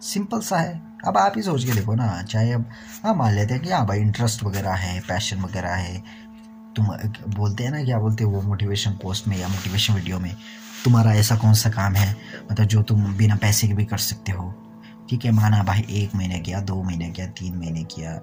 सिंपल 0.03 0.39
सा 0.39 0.57
है। 0.57 0.81
अब 1.07 1.17
आप 1.17 1.34
ही 1.36 1.41
सोच 1.41 1.65
के 1.65 1.72
देखो 1.72 1.96
ना, 1.96 2.22
चाहे 2.24 2.51
अब 2.51 2.65
हाँ 3.03 3.13
मान 3.15 3.34
लेते 3.34 3.53
हैं 3.53 3.63
कि 3.63 3.69
हाँ 3.69 3.86
भाई 3.86 4.00
इंटरेस्ट 4.00 4.43
वगैरह 4.43 4.74
है 4.74 5.00
पैशन 5.00 5.41
वगैरह 5.41 5.69
है, 5.69 6.03
तुम 6.75 6.86
बोलते 7.36 7.63
हैं 7.63 7.72
ना, 7.72 7.84
क्या 7.84 8.00
बोलते 8.00 8.24
हैं 8.24 8.31
वो 8.31 8.41
मोटिवेशन 8.41 8.91
पोस्ट 9.03 9.27
में 9.27 9.38
या 9.38 9.48
मोटिवेशन 9.48 9.93
वीडियो 9.93 10.19
में, 10.19 10.36
तुम्हारा 10.84 11.13
ऐसा 11.13 11.36
कौन 11.36 11.53
सा 11.53 11.69
काम 11.69 11.93
है? 11.93 12.15
मतलब 12.51 12.65
जो 12.65 12.81
तुम 12.84 13.13
बिना 13.17 13.36
पैसे 13.36 13.67
के 13.67 13.74
भी 13.74 13.86
कर 13.86 13.98
सकते 14.00 14.31
हो। 14.31 14.53
ठीक 15.10 15.25
है, 15.25 15.31
माना 15.31 15.62
भाई 15.63 15.86
एक 15.91 16.15
महीने 16.15 16.39
किया, 16.39 16.62
दो 16.62 16.81
महीने 16.84 17.10
किया, 17.10 17.27
तीन 17.29 17.57
महीने 17.57 17.84
किया, 17.86 18.19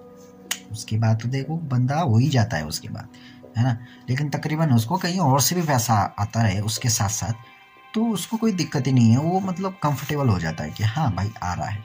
उसके 0.72 0.98
बाद 0.98 1.22
तो 1.22 1.28
देखो 1.28 1.56
बंदा 1.56 2.00
हो 2.00 2.18
ही 2.18 2.28
जाता 2.28 2.56
है 2.56 2.66
उसके 2.66 2.88
बाद। 2.88 3.08
है 3.56 3.64
ना? 3.64 3.76
लेकिन 4.10 4.28
तकरीबन 4.28 4.72
उसको 4.72 4.96
कहीं 4.96 5.18
और 5.20 5.40
से 5.40 5.54
भी 5.54 5.62
पैसा 5.62 5.94
आता 6.18 6.42
रहे, 6.42 6.60
उसके 6.60 6.88
साथ 6.88 7.08
साथ 7.08 7.32
तो 7.94 8.04
उसको 8.04 8.36
कोई 8.36 8.52
दिक्कत 8.52 8.86
ही 8.86 8.92
नहीं 8.92 9.10
है। 9.10 9.18
वो 9.18 9.40
मतलब 9.40 9.76
कंफर्टेबल 9.82 10.28
हो 10.28 10.38
जाता 10.38 10.64
है 10.64 10.70
कि 10.70 10.84
हाँ 10.84 11.10
भाई, 11.14 11.30
आ 11.42 11.52
रहा 11.54 11.66
है। 11.66 11.84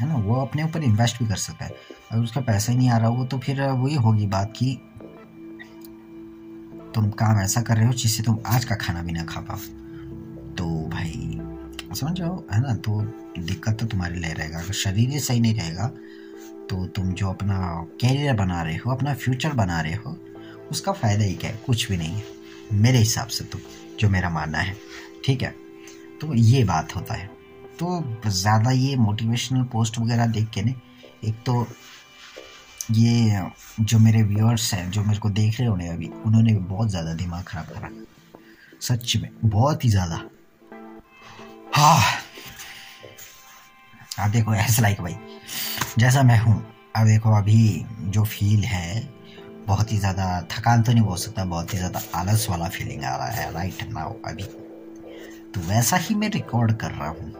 है 0.00 0.08
ना? 0.08 0.14
वो 0.16 0.40
अपने 0.40 0.62
ऊपर 0.62 0.82
इन्वेस्ट 0.82 1.18
भी 1.18 1.28
कर 1.28 1.36
सकता 1.36 1.64
है। 1.64 1.74
अगर 2.12 2.22
उसका 2.22 2.40
पैसा 2.40 2.72
ही 2.72 2.78
नहीं 2.78 2.90
आ 2.90 2.96
रहा 2.96 3.08
हो 3.08 3.24
तो 3.24 3.38
फिर 3.38 3.62
वही 3.62 3.94
होगी 3.96 4.26
बात 4.26 4.52
कि, 4.56 4.74
तुम 6.94 7.10
काम 7.10 7.38
ऐसा 7.38 7.62
कर 7.62 7.76
रहे 7.76 7.86
हो 7.86 7.92
जिससे 7.92 8.22
तुम 8.22 8.38
आज 8.46 8.64
का 8.64 8.74
खाना 8.74 9.02
भी 9.02 9.12
ना 9.12 9.24
खा 9.24 9.40
पाओ। 9.40 9.56
तो 10.54 10.64
भाई, 10.88 11.38
समझ 11.94 12.12
जाओ 12.12 12.42
है 12.52 12.60
ना? 12.60 12.74
तो 12.74 13.00
दिक्कत 13.38 13.78
तो 13.80 13.86
तुम्हारे 13.86 14.16
लिए 14.16 14.32
रहेगा। 14.32 14.58
अगर 14.58 14.72
शरीर 14.72 15.10
ही 15.10 15.20
सही 15.20 15.40
नहीं 15.40 15.54
रहेगा 15.54 15.86
तो 16.70 16.86
तुम 16.86 17.12
जो 17.12 17.28
अपना 17.28 17.56
कैरियर 18.00 18.34
बना 18.34 18.62
रहे 18.62 18.76
हो, 18.76 18.92
अपना 18.92 19.14
फ्यूचर 19.14 19.52
बना 19.52 19.80
रहे 19.80 19.94
हो 19.94 20.18
उसका 20.70 20.92
फ़ायदा 20.92 21.24
ही 21.24 21.34
क्या 21.34 21.50
है? 21.50 21.56
कुछ 21.66 21.88
भी 21.88 21.96
नहीं 21.96 22.14
है। 22.14 22.24
मेरे 22.72 22.98
हिसाब 22.98 23.28
से 23.28 23.44
तो 23.44 23.58
जो 24.00 24.08
मेरा 24.10 24.30
मानना 24.30 24.58
है। 24.58 24.76
ठीक 25.24 25.42
है? 25.42 25.54
तो 26.20 26.34
ये 26.34 26.62
बात 26.64 26.94
होता 26.96 27.14
है। 27.14 27.26
तो 27.78 28.02
ज़्यादा 28.26 28.70
ये 28.70 28.96
मोटिवेशनल 28.96 29.62
पोस्ट 29.62 29.98
वगैरह 29.98 30.26
देख 30.26 30.48
के 30.50 30.62
ना, 30.62 30.72
एक 31.24 31.34
तो 31.46 31.66
ये 32.90 33.40
जो 33.80 33.98
मेरे 33.98 34.22
व्यूअर्स 34.22 34.72
हैं, 34.74 34.90
जो 34.90 35.02
मेरे 35.02 35.18
को 35.18 35.30
देख 35.30 35.58
रहे 35.60 35.68
होने 35.68 35.88
अभी, 35.88 36.06
उन्होंने 36.06 36.52
भी 36.52 36.58
बहुत 36.58 36.90
ज़्यादा 36.90 37.14
दिमाग 37.14 37.44
ख़राब 37.44 37.66
करा। 37.66 37.90
सच 38.80 39.16
में, 39.16 39.30
बहुत 39.44 39.84
ही 39.84 39.90
ज़्यादा। 39.90 40.20
हाँ। 41.76 42.02
आप 44.18 44.30
देखो, 44.30 44.54
ऐसा 44.54 44.82
लाइक 44.82 45.00
भाई, 45.00 45.16
जैसा 45.98 46.22
मैं 46.22 46.38
हूँ 46.38 46.62
अब 46.96 47.06
देखो, 47.06 47.30
अभी 47.30 47.84
जो 48.00 48.24
फील 48.24 48.64
है 48.64 49.00
बहुत 49.66 49.92
ही 49.92 49.98
ज़्यादा 49.98 50.26
थकान 50.50 50.82
तो 50.82 50.92
नहीं 50.92 51.04
बोल 51.04 51.16
सकता, 51.16 51.44
बहुत 51.44 51.72
ही 51.72 51.78
ज़्यादा 51.78 52.02
आलस 52.14 52.46
वाला 52.50 52.68
फीलिंग 52.68 53.04
आ 53.04 53.16
रहा 53.16 53.28
है 53.28 53.52
राइट 53.52 53.82
नाउ 53.92 54.14
अभी। 54.26 54.44
तो 55.54 55.60
वैसा 55.62 55.96
ही 55.96 56.14
मैं 56.14 56.28
रिकॉर्ड 56.30 56.76
कर 56.78 56.90
रहा 56.90 57.08
हूँ। 57.08 57.32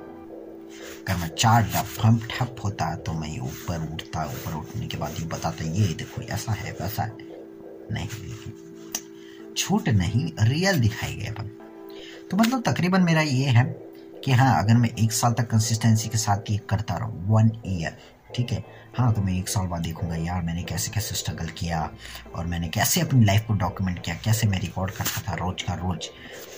अगर 1.01 1.17
मैं 1.17 1.29
चार 1.29 1.63
डफम 1.65 2.19
ठप 2.31 2.57
होता 2.65 2.95
तो 2.97 3.13
मैं 3.13 3.39
ऊपर 3.41 3.83
उठता, 3.85 4.25
ऊपर 4.27 4.55
उठने 4.57 4.87
के 4.87 4.97
बाद 4.97 5.17
ये 5.21 5.27
बताता, 5.27 5.65
ये 5.65 5.95
देखो, 5.95 6.23
ऐसा 6.25 6.53
है, 6.53 6.73
वैसा 6.73 7.03
है। 7.03 7.33
नहीं 7.93 8.09
छूट 9.57 9.89
नहीं 9.91 10.31
रियल 10.41 10.81
दिखाई 10.81 11.15
गए 11.15 11.27
अपन 11.27 11.51
तो 12.31 12.37
मतलब 12.37 12.63
तकरीबन 12.63 13.03
मेरा 13.03 13.21
ये 13.23 13.49
है 13.49 13.65
कि 14.25 14.33
हाँ 14.33 14.63
अगर 14.63 14.77
मैं 14.77 14.89
एक 14.95 15.13
साल 15.13 15.33
तक 15.33 15.47
कंसिस्टेंसी 15.51 16.09
के 16.09 16.19
साथ 16.19 16.51
ये 16.51 16.57
करता 16.71 16.97
रहूँ 16.97 17.27
वन 17.29 17.51
ईयर 17.67 17.97
ठीक 18.35 18.53
है? 18.53 18.65
हाँ 18.97 19.13
तो 19.15 19.23
मैं 19.23 19.33
एक 19.39 19.49
साल 19.49 19.67
बाद 19.67 19.83
देखूँगा 19.83 20.17
यार 20.17 20.43
मैंने 20.43 20.63
कैसे 20.63 20.91
कैसे 20.91 21.15
स्ट्रगल 21.15 21.49
किया 21.49 21.91
और 22.35 22.47
मैंने 22.47 22.69
कैसे 22.69 23.01
अपनी 23.01 23.25
लाइफ 23.25 23.47
को 23.47 23.55
डॉक्यूमेंट 23.55 24.03
किया 24.05 24.15
कैसे 24.25 24.47
मैं 24.47 24.61
रिकॉर्ड 24.61 24.91
करता 24.91 25.21
था 25.29 25.35
रोज 25.35 25.63
का 25.63 25.75
रोज 25.75 26.09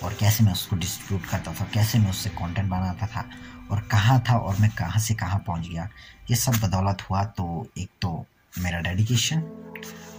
और 0.04 0.14
कैसे 0.20 0.44
मैं 0.44 0.52
उसको 0.52 0.76
डिस्ट्रीब्यूट 0.76 1.30
करता 1.30 1.52
था 1.52 1.64
कैसे 1.74 1.98
मैं 1.98 2.10
उससे 2.10 2.30
कंटेंट 2.30 2.70
बनाता 2.70 3.06
था 3.06 3.24
और 3.70 3.80
कहाँ 3.80 4.22
था 4.30 4.38
और 4.38 4.56
मैं 4.60 4.70
कहाँ 4.70 5.00
से 5.00 5.14
कहाँ 5.14 5.38
पहुँच 5.46 5.68
गया। 5.68 5.88
ये 6.30 6.36
सब 6.36 6.52
बदौलत 6.62 7.02
हुआ 7.10 7.24
तो 7.24 7.66
एक 7.78 7.88
तो 8.02 8.26
मेरा 8.58 8.80
डेडिकेशन 8.80 9.42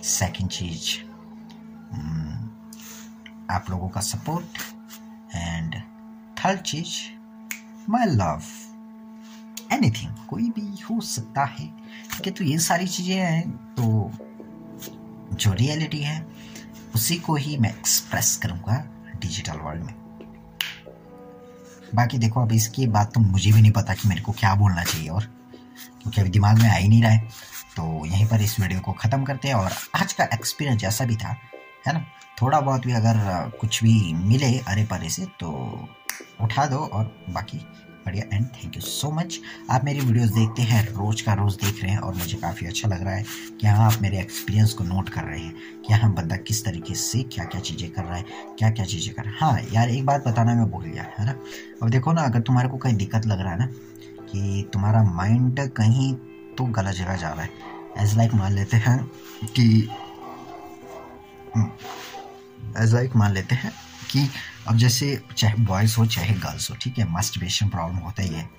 सेकंड 0.04 0.50
चीज़ 0.50 0.98
हम्म, 1.94 2.50
आप 3.52 3.66
लोगों 3.70 3.90
का 3.90 4.02
सपोर्ट 4.02 4.58
एंड 5.36 5.76
थर्ड 6.38 6.60
चीज़ 6.62 6.98
माई 7.90 8.06
लव 8.06 8.42
एनीथिंग 9.74 10.28
कोई 10.30 10.50
भी 10.50 10.82
हो 10.82 11.02
सकता 11.02 11.44
है। 11.44 11.87
है 12.26 12.32
तो 12.32 12.44
ये 12.44 12.58
सारी 12.60 12.88
चीज़ें 12.88 13.16
हैं 13.16 13.50
तो 13.76 14.12
जो 15.34 15.54
रियलिटी 15.54 16.00
है, 16.00 16.26
उसी 16.96 17.16
को 17.16 17.36
ही 17.36 17.58
मैं 17.58 17.70
एक्सप्रेस 17.70 18.36
करूँगा 18.44 18.84
डिजिटल 19.22 19.58
वर्ल्ड 19.58 19.84
में। 19.84 19.94
बाकी 21.96 22.18
देखो, 22.18 22.42
अब 22.42 22.52
इसकी 22.52 22.88
बात 22.88 23.14
तो 23.14 23.20
मुझे 23.20 23.52
भी 23.52 23.62
नहीं 23.62 23.72
पता 23.72 23.94
कि 23.94 24.08
मेरे 24.10 24.22
को 24.22 24.32
क्या 24.32 24.54
बोलना 24.56 24.84
चाहिए 24.84 25.10
और, 25.10 25.24
क्योंकि 26.02 26.22
अभी 26.22 26.30
दिमाग 26.30 26.62
में 26.62 26.70
आ 26.70 26.74
ही 26.74 26.88
नहीं 26.88 27.02
रहा 27.02 27.12
है। 27.12 27.28
तो 27.76 28.06
यहीं 28.06 28.26
पर 28.28 28.42
इस 28.42 28.60
वीडियो 28.60 28.80
को 28.80 28.92
ख़त्म 28.94 29.24
करते 29.24 29.48
हैं 29.48 29.56
और 29.56 29.72
आज 29.96 30.14
का 30.14 30.24
एक्सपीरियंस 30.34 30.82
जैसा 30.82 31.06
भी 31.06 31.16
था, 31.16 31.36
है 31.88 31.94
ना? 31.94 32.06
थोड़ा 32.42 32.60
बहुत 32.62 32.86
भी 32.86 32.94
अगर 32.94 33.52
कुछ 33.62 33.84
भी 33.84 34.14
मिले 34.14 34.58
अरे 34.60 34.84
परे 34.86 35.10
से 35.10 35.26
तो 35.40 35.50
उठा 36.42 36.66
दो 36.66 36.78
और 36.78 37.06
बाकी 37.30 37.58
बढ़िया। 38.08 38.26
And 38.34 38.46
thank 38.48 38.76
you 38.76 38.82
so 38.82 39.10
much 39.12 39.40
आप 39.70 39.86
मेरी 39.86 40.00
वीडियोस 40.00 40.30
देखते 40.32 40.62
हैं 40.64 40.84
रोज़ 40.90 41.24
का 41.24 41.34
रोज़ 41.34 41.56
देख 41.56 41.82
रहे 41.84 41.92
हैं 41.92 42.00
और 42.00 42.14
मुझे 42.16 42.38
काफ़ी 42.38 42.68
अच्छा 42.68 42.88
लग 42.88 43.02
रहा 43.04 43.14
है 43.14 43.24
कि 43.60 43.68
हाँ 43.68 43.86
आप 43.86 44.02
मेरे 44.02 44.20
एक्सपीरियंस 44.20 44.74
को 44.74 44.84
नोट 44.84 45.10
कर 45.10 45.24
रहे 45.24 45.40
हैं 45.40 45.82
कि 45.88 45.94
हाँ 45.94 46.14
बंदा 46.14 46.36
किस 46.48 46.64
तरीके 46.66 46.96
से 46.96 47.24
क्या 47.34 47.46
क्या 47.46 47.62
चीज़ें 47.62 47.90
कर 47.92 48.04
रहा 48.04 48.16
है 48.16 48.26
क्या 48.60 48.70
क्या 48.70 48.86
चीज़ें 48.86 49.14
कर 49.16 49.24
रहा 49.24 49.32
है। 49.32 49.38
हाँ 49.40 49.74
यार 49.74 49.90
एक 49.90 50.06
बात 50.06 50.28
बताना 50.28 50.54
मैं 50.56 50.70
भूल 50.72 50.86
गया 50.86 51.04
है 51.18 51.26
ना? 51.26 51.36
अब 51.84 51.90
देखो 51.90 52.14
ना 52.14 52.22
अगर 52.22 52.42
तुम्हारे 52.42 52.70
को 52.70 52.78
कहीं 52.78 52.96
दिक्कत 52.98 53.26
लग 53.26 53.42
रहा 53.42 53.52
है 53.52 53.60
ना 53.60 53.66
कि 54.32 54.70
तुम्हारा 54.74 55.04
माइंड 55.04 55.60
कहीं 55.78 56.14
तो 56.58 56.66
गलत 56.78 56.96
जगह 56.96 57.16
जा 57.16 57.30
रहा 57.30 57.42
है। 57.42 57.50
एज 57.98 58.18
लाइक 58.18 58.34
मान 58.34 58.54
लेते 58.54 58.78
हैं 58.78 59.00
कि 59.56 59.68
एज 59.78 59.90
हम्म, 61.56 61.70
लाइक 62.94 63.16
मान 63.16 63.34
लेते 63.34 63.56
हैं 63.56 63.72
कि 64.12 64.28
अब 64.68 64.78
जैसे 64.78 65.20
चाहे 65.38 65.64
बॉयज़ 65.66 65.96
हो, 65.98 66.06
चाहे 66.06 66.34
गर्ल्स 66.36 66.70
हो, 66.72 66.76
ठीक 66.82 66.98
है 67.00 67.12
मस्टरबेशन 67.12 67.70
प्रॉब्लम 67.70 67.98
होता 67.98 68.24
ही 68.24 68.30
है 68.30 68.50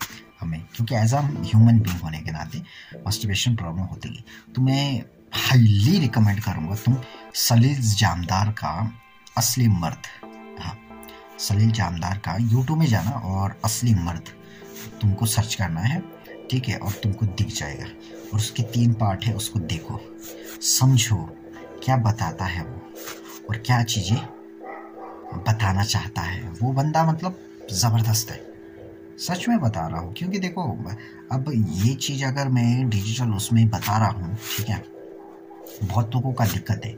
हमें, 0.40 0.60
क्योंकि 0.74 0.94
एज 0.94 1.14
अ 1.14 1.20
ह्यूमन 1.20 1.78
बींग 1.78 2.00
होने 2.00 2.18
के 2.18 2.30
नाते 2.30 2.62
मस्टरबेशन 3.06 3.56
प्रॉब्लम 3.56 3.82
होती 3.84 4.08
है। 4.08 4.52
तो 4.54 4.62
मैं 4.62 5.02
हाईली 5.36 5.98
रिकमेंड 5.98 6.40
करूँगा 6.42 6.74
तुम 6.84 6.96
सलील 7.36 7.80
जामदार 7.94 8.50
का 8.60 8.70
असली 9.36 9.68
मर्द 9.68 10.06
हाँ 10.60 10.76
सलील 11.38 11.70
जामदार 11.72 12.18
का 12.18 12.36
यूट्यूब 12.40 12.78
में 12.78 12.86
जाना 12.86 13.10
और 13.10 13.60
असली 13.64 13.94
मर्द 13.96 14.28
तुमको 15.00 15.26
सर्च 15.26 15.54
करना 15.54 15.80
है, 15.80 16.00
ठीक 16.50 16.68
है, 16.68 16.76
और 16.76 16.92
तुमको 17.02 17.26
दिख 17.26 17.54
जाएगा, 17.54 17.84
और 17.84 18.38
उसके 18.38 18.62
तीन 18.72 18.92
पार्ट 18.94 19.24
है, 19.24 19.34
उसको 19.34 19.58
देखो, 19.60 20.00
समझो 20.68 21.16
क्या 21.84 21.96
बताता 21.98 22.44
है 22.44 22.64
वो, 22.64 22.80
और 23.48 23.56
क्या 23.66 23.82
चीज़ें 23.84 24.16
बताना 25.34 25.84
चाहता 25.84 26.22
है। 26.22 26.48
वो 26.50 26.72
बंदा 26.72 27.04
मतलब 27.04 27.38
ज़बरदस्त 27.72 28.30
है। 28.30 28.40
सच 29.18 29.48
में 29.48 29.58
बता 29.60 29.86
रहा 29.88 30.00
हूँ, 30.00 30.12
क्योंकि 30.14 30.38
देखो, 30.38 30.62
अब 31.32 31.52
ये 31.52 31.94
चीज़ 31.94 32.24
अगर 32.24 32.48
मैं 32.48 32.88
डिजिटल 32.88 33.30
उसमें 33.30 33.68
बता 33.70 33.98
रहा 33.98 34.08
हूँ, 34.08 34.36
ठीक 34.56 34.68
है? 34.68 34.84
बहुत 35.84 36.14
लोगों 36.14 36.32
का 36.32 36.44
दिक्कत 36.44 36.80
है। 36.84 36.90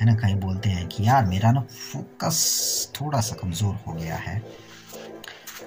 है 0.00 0.06
ना? 0.06 0.14
कहीं 0.14 0.36
बोलते 0.36 0.68
हैं 0.68 0.86
कि 0.88 1.06
यार, 1.06 1.24
मेरा 1.26 1.50
ना 1.52 1.60
फोकस 1.60 2.92
थोड़ा 3.00 3.20
सा 3.20 3.36
कमज़ोर 3.36 3.74
हो 3.86 3.92
गया 3.92 4.16
है। 4.16 4.38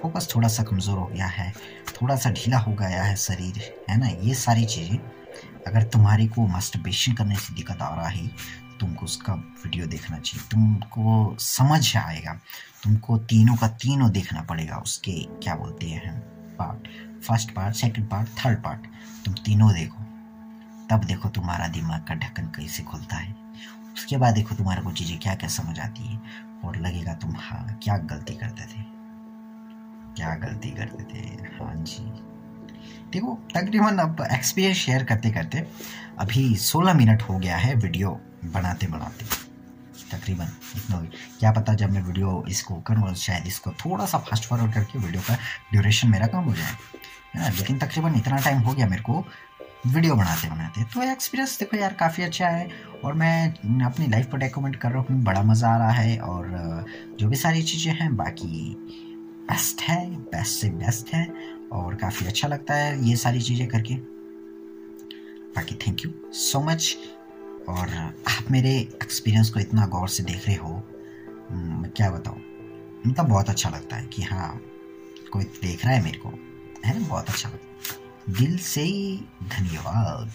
फोकस 0.02 0.28
थोड़ा 0.34 0.48
सा 0.48 0.62
कमज़ोर 0.62 0.98
हो 0.98 1.06
गया 1.06 1.26
है। 1.26 1.52
थोड़ा 2.02 2.16
सा 2.16 2.30
ढीला 2.30 2.58
हो 2.58 2.72
गया 2.72 3.02
है 3.02 3.16
शरीर, 3.16 3.60
है 3.90 3.98
ना? 3.98 4.06
ये 4.06 4.34
सारी 4.34 4.64
चीज़ें 4.64 4.98
अगर 5.66 5.82
तुम्हारी 5.82 6.26
को 6.26 6.46
मस्टरबेशन 6.46 7.12
करने 7.12 7.36
से 7.36 7.54
दिक्कत 7.54 7.82
आ 7.82 7.94
रहा 7.94 8.08
है 8.08 8.30
तुमको 8.84 9.04
उसका 9.04 9.34
वीडियो 9.34 9.86
देखना 9.86 10.18
चाहिए। 10.18 10.48
तुमको 10.50 11.36
समझ 11.40 11.96
आएगा। 11.96 12.32
तुमको 12.82 13.18
तीनों 13.18 13.56
का 13.56 13.68
तीनों 13.68 14.10
देखना 14.10 14.42
पड़ेगा, 14.42 14.76
उसके 14.76 15.12
क्या 15.42 15.54
बोलते 15.54 15.86
हैं 15.86 16.20
part 16.56 16.88
first 17.24 17.50
part 17.50 17.74
second 17.74 18.10
part 18.10 18.28
third 18.28 18.62
part 18.62 18.86
तुम 19.24 19.34
तीनों 19.34 19.74
देखो। 19.74 20.02
तब 20.90 21.04
देखो 21.04 21.28
तुम्हारा 21.28 21.68
दिमाग 21.68 22.04
का 22.04 22.14
ढक्कन 22.14 22.46
कैसे 22.46 22.82
खुलता 22.82 23.16
है। 23.16 23.34
उसके 23.94 24.16
बाद 24.16 24.34
देखो 24.34 24.54
तुम्हारे 24.54 24.82
को 24.82 24.92
चीज़ें 24.92 25.18
क्या 25.18 25.34
क्या 25.34 25.48
समझ 25.48 25.80
आती 25.80 26.02
है। 26.02 26.20
और 26.64 26.76
लगेगा 26.76 27.14
तुम 27.14 27.34
हाँ 27.36 27.78
क्या 27.82 27.96
गलती 27.96 28.34
करते 28.34 28.62
थे। 28.62 28.82
क्या 30.16 30.34
गलती 30.34 30.70
करते 30.70 31.04
थे। 31.04 31.26
हाँ 31.56 31.74
जी। 31.74 32.33
देखो, 33.12 33.38
तकरीबन 33.54 33.98
अब 33.98 34.26
एक्सपीरियंस 34.32 34.76
शेयर 34.76 35.04
करते 35.04 35.30
करते 35.30 35.66
अभी 36.18 36.54
16 36.58 36.94
मिनट 36.94 37.22
हो 37.22 37.38
गया 37.38 37.56
है 37.56 37.74
वीडियो 37.76 38.10
बनाते 38.46 38.86
बनाते 38.86 39.24
तकरीबन 40.10 40.48
इतना 40.76 40.98
क्या 41.40 41.50
पता 41.52 41.74
जब 41.74 41.90
मैं 41.90 42.02
वीडियो 42.02 42.44
इसको 42.48 42.74
करूँ, 42.86 43.14
शायद 43.16 43.46
इसको 43.46 43.70
थोड़ा 43.84 44.06
सा 44.06 44.18
फास्ट 44.20 44.44
फॉरवर्ड 44.44 44.74
करके 44.74 44.98
वीडियो 44.98 45.22
का 45.22 45.34
ड्यूरेशन 45.72 46.08
मेरा 46.08 46.26
कम 46.26 46.44
हो 46.44 46.54
जाए। 46.54 46.76
है 47.34 47.40
ना? 47.40 47.48
लेकिन 47.48 47.78
तकरीबन 47.78 48.14
इतना 48.16 48.36
टाइम 48.44 48.58
हो 48.58 48.72
गया 48.74 48.86
मेरे 48.86 49.02
को 49.02 49.24
वीडियो 49.86 50.14
बनाते 50.16 50.48
बनाते 50.50 50.82
तो 50.84 51.02
एक्सपीरियंस 51.02 51.58
देखो 51.60 51.76
यार, 51.76 51.92
काफ़ी 51.92 52.22
अच्छा 52.22 52.48
है 52.48 52.68
और 53.04 53.14
मैं 53.14 53.82
अपनी 53.84 54.06
लाइफ 54.06 54.30
को 54.30 54.36
डॉक्यूमेंट 54.36 54.76
कर 54.76 54.92
रहा 54.92 55.02
हूँ, 55.08 55.22
बड़ा 55.24 55.42
मज़ा 55.42 55.68
आ 55.68 55.76
रहा 55.76 55.90
है 55.90 56.18
और, 56.18 56.84
जो 57.20 57.28
भी 57.28 57.36
सारी 57.36 57.62
चीज़ें 57.62 57.92
हैं, 57.94 58.14
बाकी 58.16 58.74
बेस्ट 59.48 59.82
है 59.82 59.98
बेस्ट 60.10 60.60
से 60.60 60.70
बेस्ट 60.72 61.14
है। 61.14 61.26
और 61.74 61.94
काफ़ी 61.94 62.26
अच्छा 62.26 62.48
लगता 62.48 62.74
है 62.74 63.08
ये 63.08 63.16
सारी 63.16 63.40
चीज़ें 63.40 63.66
करके। 63.68 63.94
बाकी 65.56 65.74
थैंक 65.74 66.04
यू 66.04 66.10
सो 66.32 66.60
मच 66.60 66.96
और 67.68 67.88
आप 68.28 68.50
मेरे 68.50 68.70
एक्सपीरियंस 69.02 69.50
को 69.50 69.60
इतना 69.60 69.86
गौर 69.86 70.08
से 70.08 70.22
देख 70.22 70.46
रहे 70.46 70.56
हो 70.56 70.82
हम्म, 71.50 71.84
क्या 71.96 72.10
बताऊँ? 72.10 72.40
मतलब 73.06 73.26
बहुत 73.26 73.48
अच्छा 73.48 73.70
लगता 73.70 73.96
है 73.96 74.06
कि 74.06 74.22
हाँ 74.22 74.60
कोई 75.32 75.44
देख 75.44 75.84
रहा 75.84 75.94
है 75.94 76.02
मेरे 76.02 76.18
को 76.18 76.28
है 76.84 77.00
ना? 77.00 77.08
बहुत 77.08 77.28
अच्छा 77.28 77.48
लगता 77.48 77.94
है। 77.94 78.34
दिल 78.38 78.56
से 78.58 78.80
ही 78.80 79.16
धन्यवाद। 79.42 80.30